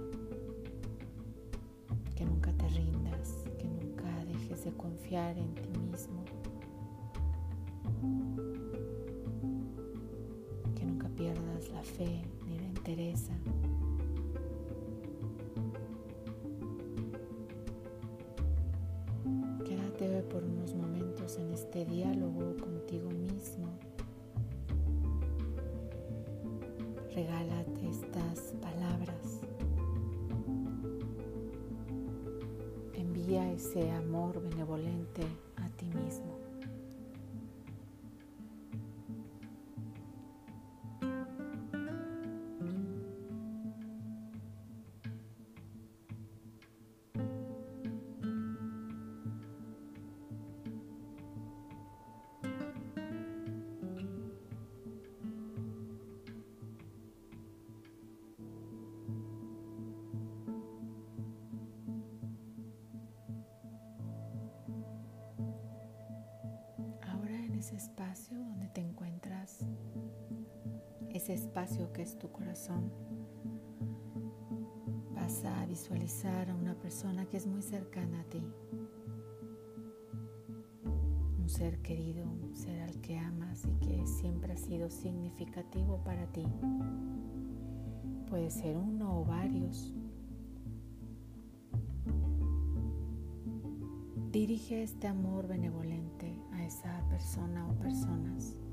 Que 2.14 2.24
nunca 2.24 2.54
te 2.54 2.66
rindas, 2.68 3.34
que 3.58 3.68
nunca 3.68 4.24
dejes 4.24 4.64
de 4.64 4.72
confiar 4.72 5.36
en 5.36 5.54
ti 5.56 5.78
mismo. 5.78 6.35
Fe 11.86 12.22
ni 12.46 12.58
la 12.58 12.66
entereza. 12.66 13.32
Quédate 19.64 20.22
por 20.24 20.44
unos 20.44 20.74
momentos 20.74 21.38
en 21.38 21.52
este 21.52 21.84
diálogo 21.84 22.56
contigo 22.56 23.10
mismo. 23.10 23.68
Regálate 27.14 27.88
estas 27.88 28.54
palabras. 28.60 29.40
Envía 32.94 33.52
ese 33.52 33.90
amor 33.90 34.40
benevolente 34.42 35.25
ese 67.66 67.74
espacio 67.74 68.38
donde 68.38 68.68
te 68.68 68.80
encuentras, 68.80 69.66
ese 71.10 71.34
espacio 71.34 71.92
que 71.92 72.02
es 72.02 72.16
tu 72.16 72.30
corazón, 72.30 72.92
vas 75.12 75.44
a 75.44 75.66
visualizar 75.66 76.48
a 76.48 76.54
una 76.54 76.76
persona 76.76 77.26
que 77.26 77.38
es 77.38 77.46
muy 77.48 77.62
cercana 77.62 78.20
a 78.20 78.24
ti. 78.26 78.46
Un 81.40 81.48
ser 81.48 81.82
querido, 81.82 82.24
un 82.24 82.54
ser 82.54 82.82
al 82.82 83.00
que 83.00 83.18
amas 83.18 83.66
y 83.66 83.84
que 83.84 84.06
siempre 84.06 84.52
ha 84.52 84.56
sido 84.56 84.88
significativo 84.88 85.98
para 86.04 86.24
ti. 86.28 86.46
Puede 88.30 88.52
ser 88.52 88.76
uno 88.76 89.22
o 89.22 89.24
varios. 89.24 89.92
Dirige 94.30 94.84
este 94.84 95.08
amor 95.08 95.48
benevolente 95.48 96.05
persona 97.16 97.66
o 97.66 97.74
personas. 97.76 98.65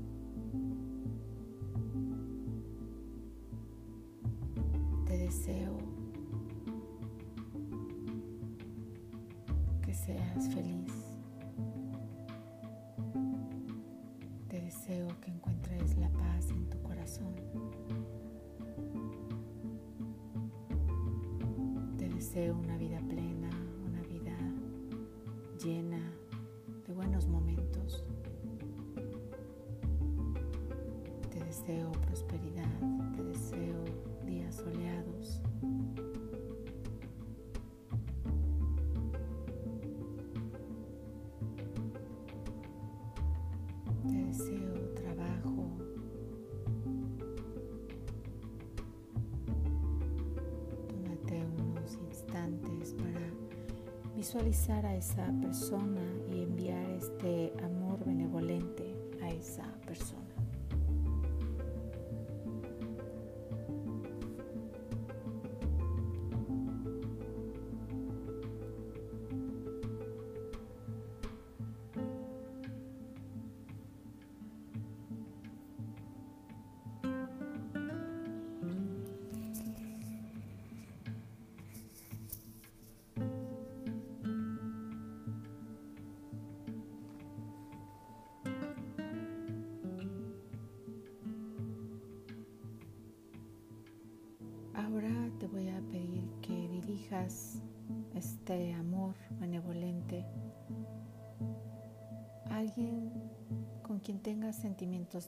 Visualizar 54.24 54.86
a 54.86 54.96
esa 54.96 55.26
persona 55.42 56.00
y 56.32 56.44
enviar 56.44 56.88
este 56.92 57.52
amor 57.62 58.02
benevolente 58.06 58.96
a 59.22 59.28
esa 59.28 59.70
persona. 59.84 60.33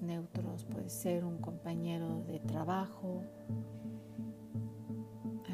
Neutros. 0.03 0.65
Puede 0.65 0.91
ser 0.91 1.25
un 1.25 1.39
compañero 1.39 2.23
de 2.27 2.39
trabajo, 2.41 3.23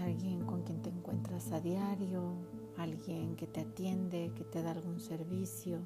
alguien 0.03 0.45
con 0.45 0.63
quien 0.63 0.83
te 0.83 0.91
encuentras 0.91 1.53
a 1.53 1.61
diario, 1.61 2.35
alguien 2.77 3.37
que 3.37 3.47
te 3.47 3.61
atiende, 3.61 4.33
que 4.35 4.45
te 4.45 4.63
da 4.63 4.73
algún 4.73 5.01
servicio. 5.01 5.81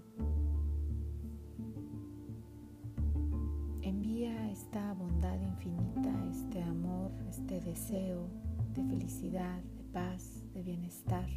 Envía 3.83 4.51
esta 4.51 4.95
bondad 4.95 5.41
infinita, 5.41 6.13
este 6.31 6.63
amor, 6.63 7.13
este 7.29 7.61
deseo 7.61 8.29
de 8.75 8.85
felicidad, 8.85 9.63
de 9.63 9.85
paz, 9.93 10.43
de 10.55 10.63
bienestar, 10.63 11.29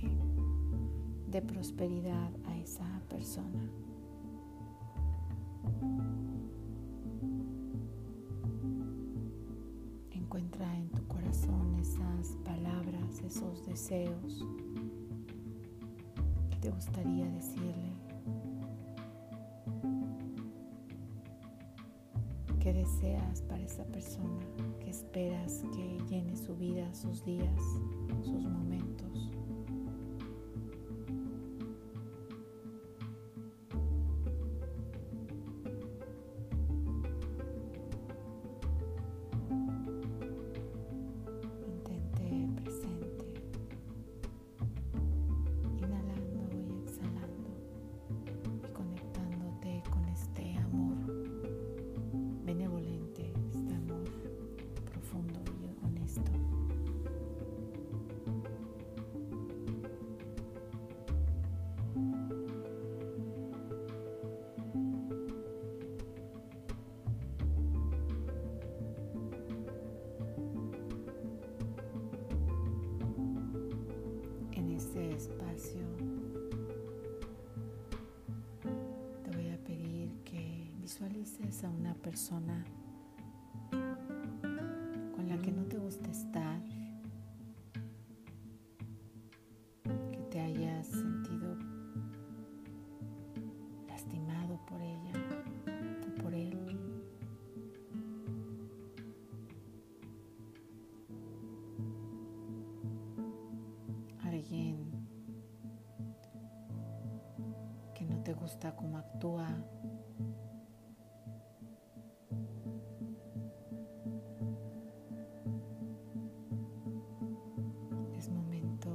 de 1.30 1.41
prosperidad 1.41 2.32
a 2.47 2.57
esa 2.57 3.01
persona. 3.07 3.70
Encuentra 10.11 10.78
en 10.78 10.89
tu 10.89 11.05
corazón 11.07 11.76
esas 11.76 12.38
palabras, 12.45 13.22
esos 13.26 13.65
deseos 13.65 14.45
que 16.49 16.57
te 16.57 16.72
gustaría 16.72 17.30
decirle. 17.32 17.93
¿Qué 22.59 22.74
deseas 22.74 23.41
para 23.43 23.63
esa 23.63 23.84
persona? 23.86 24.45
¿Qué 24.80 24.89
esperas 24.89 25.63
que 25.74 25.97
llene 26.09 26.36
su 26.36 26.55
vida, 26.55 26.93
sus 26.93 27.24
días, 27.26 27.61
sus 28.22 28.45
momentos? 28.45 29.28
Te 108.30 108.36
gusta 108.36 108.75
cómo 108.75 108.99
actúa 108.99 109.47
Es 118.15 118.30
momento 118.30 118.91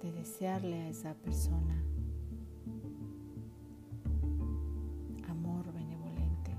de 0.00 0.10
desearle 0.12 0.80
a 0.80 0.88
esa 0.88 1.12
persona 1.12 1.84
amor 5.28 5.70
benevolente. 5.74 6.56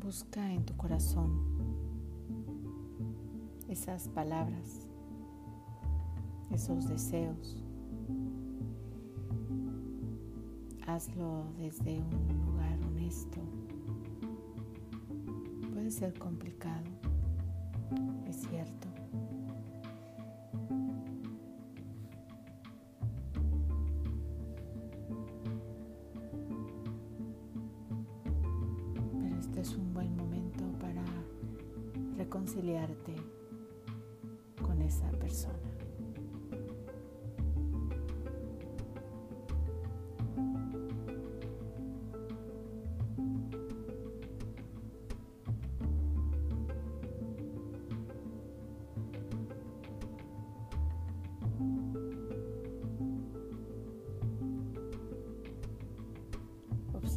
Busca 0.00 0.52
en 0.52 0.64
tu 0.64 0.76
corazón 0.76 1.51
esas 3.72 4.06
palabras, 4.08 4.86
esos 6.50 6.86
deseos. 6.86 7.64
Hazlo 10.86 11.46
desde 11.58 11.98
un 11.98 12.46
lugar 12.46 12.78
honesto, 12.86 13.40
ser 15.90 16.18
complicado, 16.18 16.90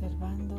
observando 0.06 0.56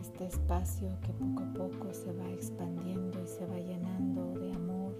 este 0.00 0.26
espacio 0.26 0.88
que 1.02 1.12
poco 1.12 1.42
a 1.42 1.52
poco 1.52 1.92
se 1.92 2.12
va 2.12 2.30
expandiendo 2.30 3.22
y 3.22 3.26
se 3.26 3.44
va 3.46 3.58
llenando 3.58 4.38
de 4.38 4.52
amor, 4.52 4.94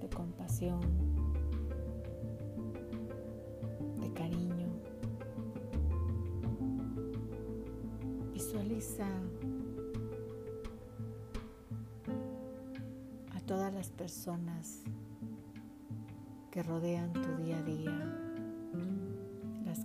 de 0.00 0.08
compasión, 0.08 0.80
de 4.00 4.12
cariño. 4.14 4.68
Visualiza 8.32 9.06
a 13.32 13.40
todas 13.46 13.72
las 13.72 13.90
personas 13.90 14.82
que 16.50 16.64
rodean 16.64 17.12
tu 17.12 17.36
día 17.36 17.58
a 17.58 17.62
día 17.62 18.27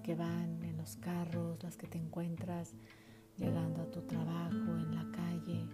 que 0.04 0.16
van 0.16 0.62
en 0.64 0.76
los 0.76 0.98
carros, 0.98 1.64
las 1.64 1.78
que 1.78 1.88
te 1.88 1.98
encuentras 1.98 2.74
llegando 3.38 3.82
a 3.82 3.90
tu 3.90 4.02
trabajo, 4.02 4.52
en 4.52 4.96
la 4.96 5.10
calle, 5.12 5.66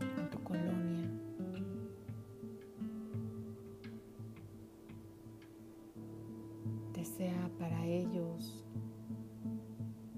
en 0.00 0.30
tu 0.30 0.38
colonia. 0.44 1.10
Desea 6.92 7.50
para 7.58 7.86
ellos 7.86 8.62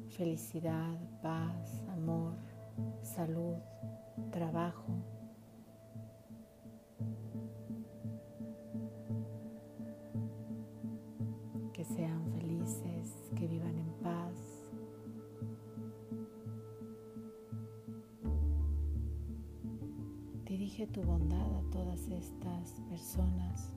felicidad, 0.09 0.99
paz, 1.23 1.81
amor, 1.93 2.35
salud, 3.03 3.55
trabajo. 4.33 5.04
Tu 20.87 21.03
bondad 21.03 21.55
a 21.57 21.63
todas 21.71 22.09
estas 22.09 22.81
personas 22.89 23.75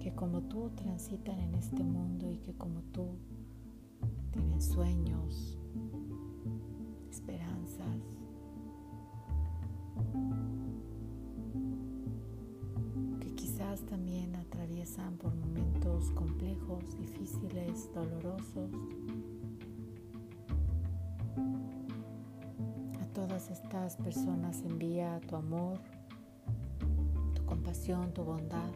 que 0.00 0.14
como 0.14 0.42
tú 0.42 0.70
transitan 0.70 1.40
en 1.40 1.54
este 1.54 1.82
mundo 1.82 2.30
y 2.30 2.38
que 2.38 2.54
como 2.54 2.80
tú 2.92 3.16
tienen 4.30 4.60
sueños, 4.60 5.58
esperanzas. 7.10 8.18
que 13.20 13.34
quizás 13.34 13.80
también 13.86 14.34
atraviesan 14.36 15.16
por 15.16 15.34
momentos 15.34 16.10
complejos, 16.12 16.84
difíciles, 16.98 17.90
dolorosos. 17.94 18.70
Estas 23.50 23.96
personas 23.96 24.62
envía 24.62 25.20
tu 25.28 25.36
amor, 25.36 25.78
tu 27.34 27.44
compasión, 27.44 28.12
tu 28.12 28.22
bondad. 28.22 28.70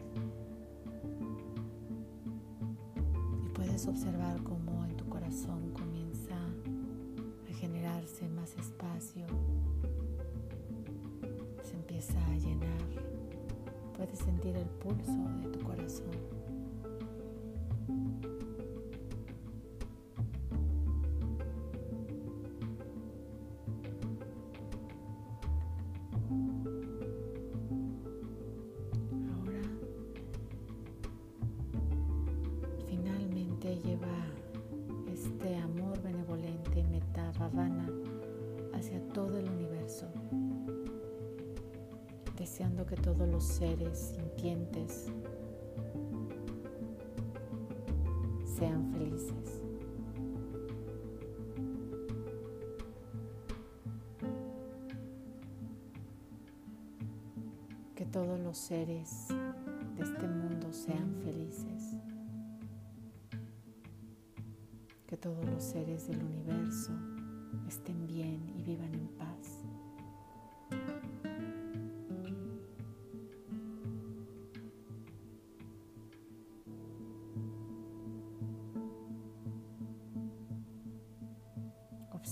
Y 3.45 3.49
puedes 3.49 3.87
observar 3.87 4.41
cómo 4.43 4.85
en 4.85 4.95
tu 4.97 5.07
corazón 5.07 5.71
comienza 5.71 6.35
a 6.35 7.53
generarse 7.53 8.27
más 8.29 8.55
espacio, 8.57 9.25
se 11.63 11.75
empieza 11.75 12.25
a 12.25 12.37
llenar. 12.37 12.81
Puedes 13.97 14.19
sentir 14.19 14.55
el 14.55 14.69
pulso 14.69 15.11
de 15.41 15.57
tu 15.57 15.65
corazón. 15.65 16.38
Todos 43.19 43.31
los 43.33 43.43
seres 43.43 44.13
sintientes 44.15 45.07
sean 48.45 48.89
felices. 48.93 49.61
Que 57.93 58.05
todos 58.05 58.39
los 58.39 58.57
seres 58.57 59.27
de 59.97 60.03
este 60.03 60.25
mundo 60.25 60.71
sean 60.71 61.13
felices. 61.21 61.97
Que 65.07 65.17
todos 65.17 65.45
los 65.45 65.61
seres 65.61 66.07
del 66.07 66.23
universo 66.23 66.93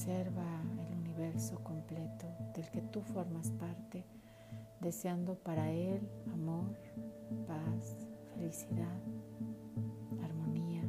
Observa 0.07 0.63
el 0.87 0.99
universo 0.99 1.61
completo 1.65 2.27
del 2.55 2.71
que 2.71 2.79
tú 2.79 3.01
formas 3.01 3.51
parte, 3.51 4.05
deseando 4.79 5.35
para 5.35 5.69
él 5.69 5.99
amor, 6.31 6.77
paz, 7.45 7.97
felicidad, 8.33 9.01
armonía, 10.23 10.81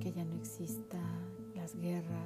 que 0.00 0.10
ya 0.10 0.24
no 0.24 0.36
exista 0.36 0.98
las 1.54 1.76
guerras, 1.76 2.17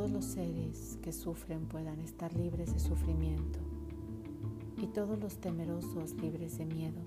todos 0.00 0.12
los 0.12 0.24
seres 0.24 0.98
que 1.02 1.12
sufren 1.12 1.66
puedan 1.66 2.00
estar 2.00 2.32
libres 2.32 2.72
de 2.72 2.80
sufrimiento 2.80 3.58
y 4.78 4.86
todos 4.86 5.20
los 5.20 5.36
temerosos 5.36 6.14
libres 6.14 6.56
de 6.56 6.64
miedo. 6.64 7.02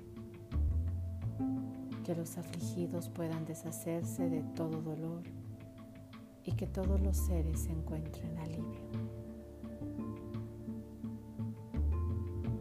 Que 2.05 2.13
los 2.13 2.37
afligidos 2.37 3.09
puedan 3.09 3.45
deshacerse 3.45 4.29
de 4.29 4.43
todo 4.55 4.83
dolor 4.83 5.23
y 6.45 6.51
que 6.51 6.67
todos 6.67 7.01
los 7.01 7.17
seres 7.17 7.61
se 7.61 7.71
encuentren 7.71 8.37
alivio. 8.37 8.85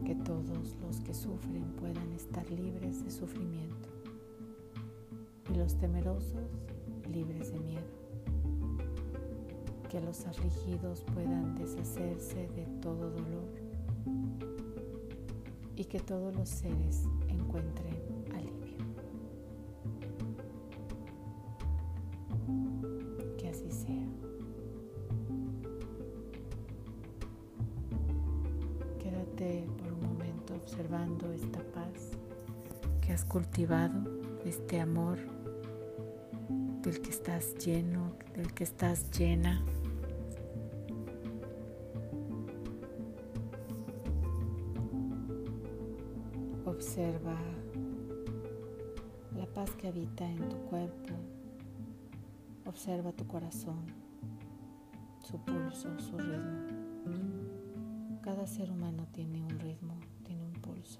Que 0.03 0.15
todos 0.15 0.75
los 0.81 0.99
que 1.01 1.13
sufren 1.13 1.75
puedan 1.75 2.11
estar 2.11 2.49
libres 2.49 3.03
de 3.03 3.11
sufrimiento 3.11 3.87
y 5.53 5.57
los 5.59 5.77
temerosos 5.77 6.49
que 9.93 10.01
los 10.01 10.25
afligidos 10.25 11.03
puedan 11.13 11.53
deshacerse 11.53 12.47
de 12.55 12.65
todo 12.81 13.11
dolor 13.11 13.47
y 15.75 15.85
que 15.85 15.99
todos 15.99 16.35
los 16.35 16.49
seres 16.49 17.03
encuentren 17.29 17.93
alivio. 18.33 18.83
Que 23.37 23.49
así 23.49 23.69
sea. 23.69 24.07
Quédate 28.97 29.67
por 29.77 29.93
un 29.93 30.01
momento 30.01 30.55
observando 30.55 31.31
esta 31.33 31.59
paz 31.71 32.17
que 32.99 33.13
has 33.13 33.23
cultivado, 33.25 34.01
este 34.43 34.81
amor 34.81 35.19
del 36.81 36.99
que 36.99 37.11
estás 37.11 37.53
lleno, 37.63 38.15
del 38.35 38.51
que 38.55 38.63
estás 38.63 39.11
llena. 39.11 39.63
Observa 52.73 53.11
tu 53.11 53.27
corazón, 53.27 53.85
su 55.19 55.37
pulso, 55.37 55.99
su 55.99 56.17
ritmo. 56.17 58.19
Cada 58.23 58.47
ser 58.47 58.71
humano 58.71 59.05
tiene 59.11 59.43
un 59.43 59.59
ritmo, 59.59 59.93
tiene 60.23 60.43
un 60.43 60.53
pulso. 60.53 60.99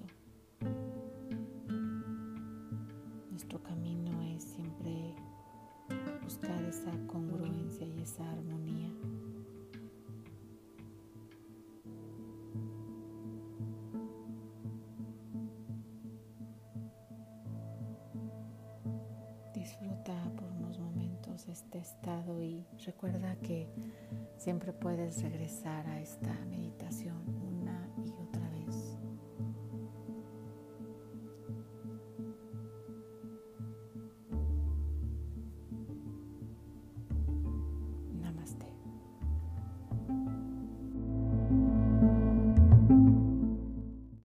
Nuestro 3.28 3.60
camino 3.60 4.22
es 4.22 4.44
siempre 4.44 5.16
buscar 6.22 6.62
esa 6.62 6.92
congruencia 7.08 7.84
y 7.84 8.00
esa 8.00 8.30
armonía. 8.30 8.92
este 21.54 21.78
estado 21.78 22.42
y 22.42 22.66
recuerda 22.84 23.36
que 23.36 23.68
siempre 24.38 24.72
puedes 24.72 25.22
regresar 25.22 25.86
a 25.86 26.00
esta 26.00 26.34
meditación 26.50 27.22
una 27.60 27.88
y 28.04 28.10
otra 28.10 28.48
vez. 28.50 28.53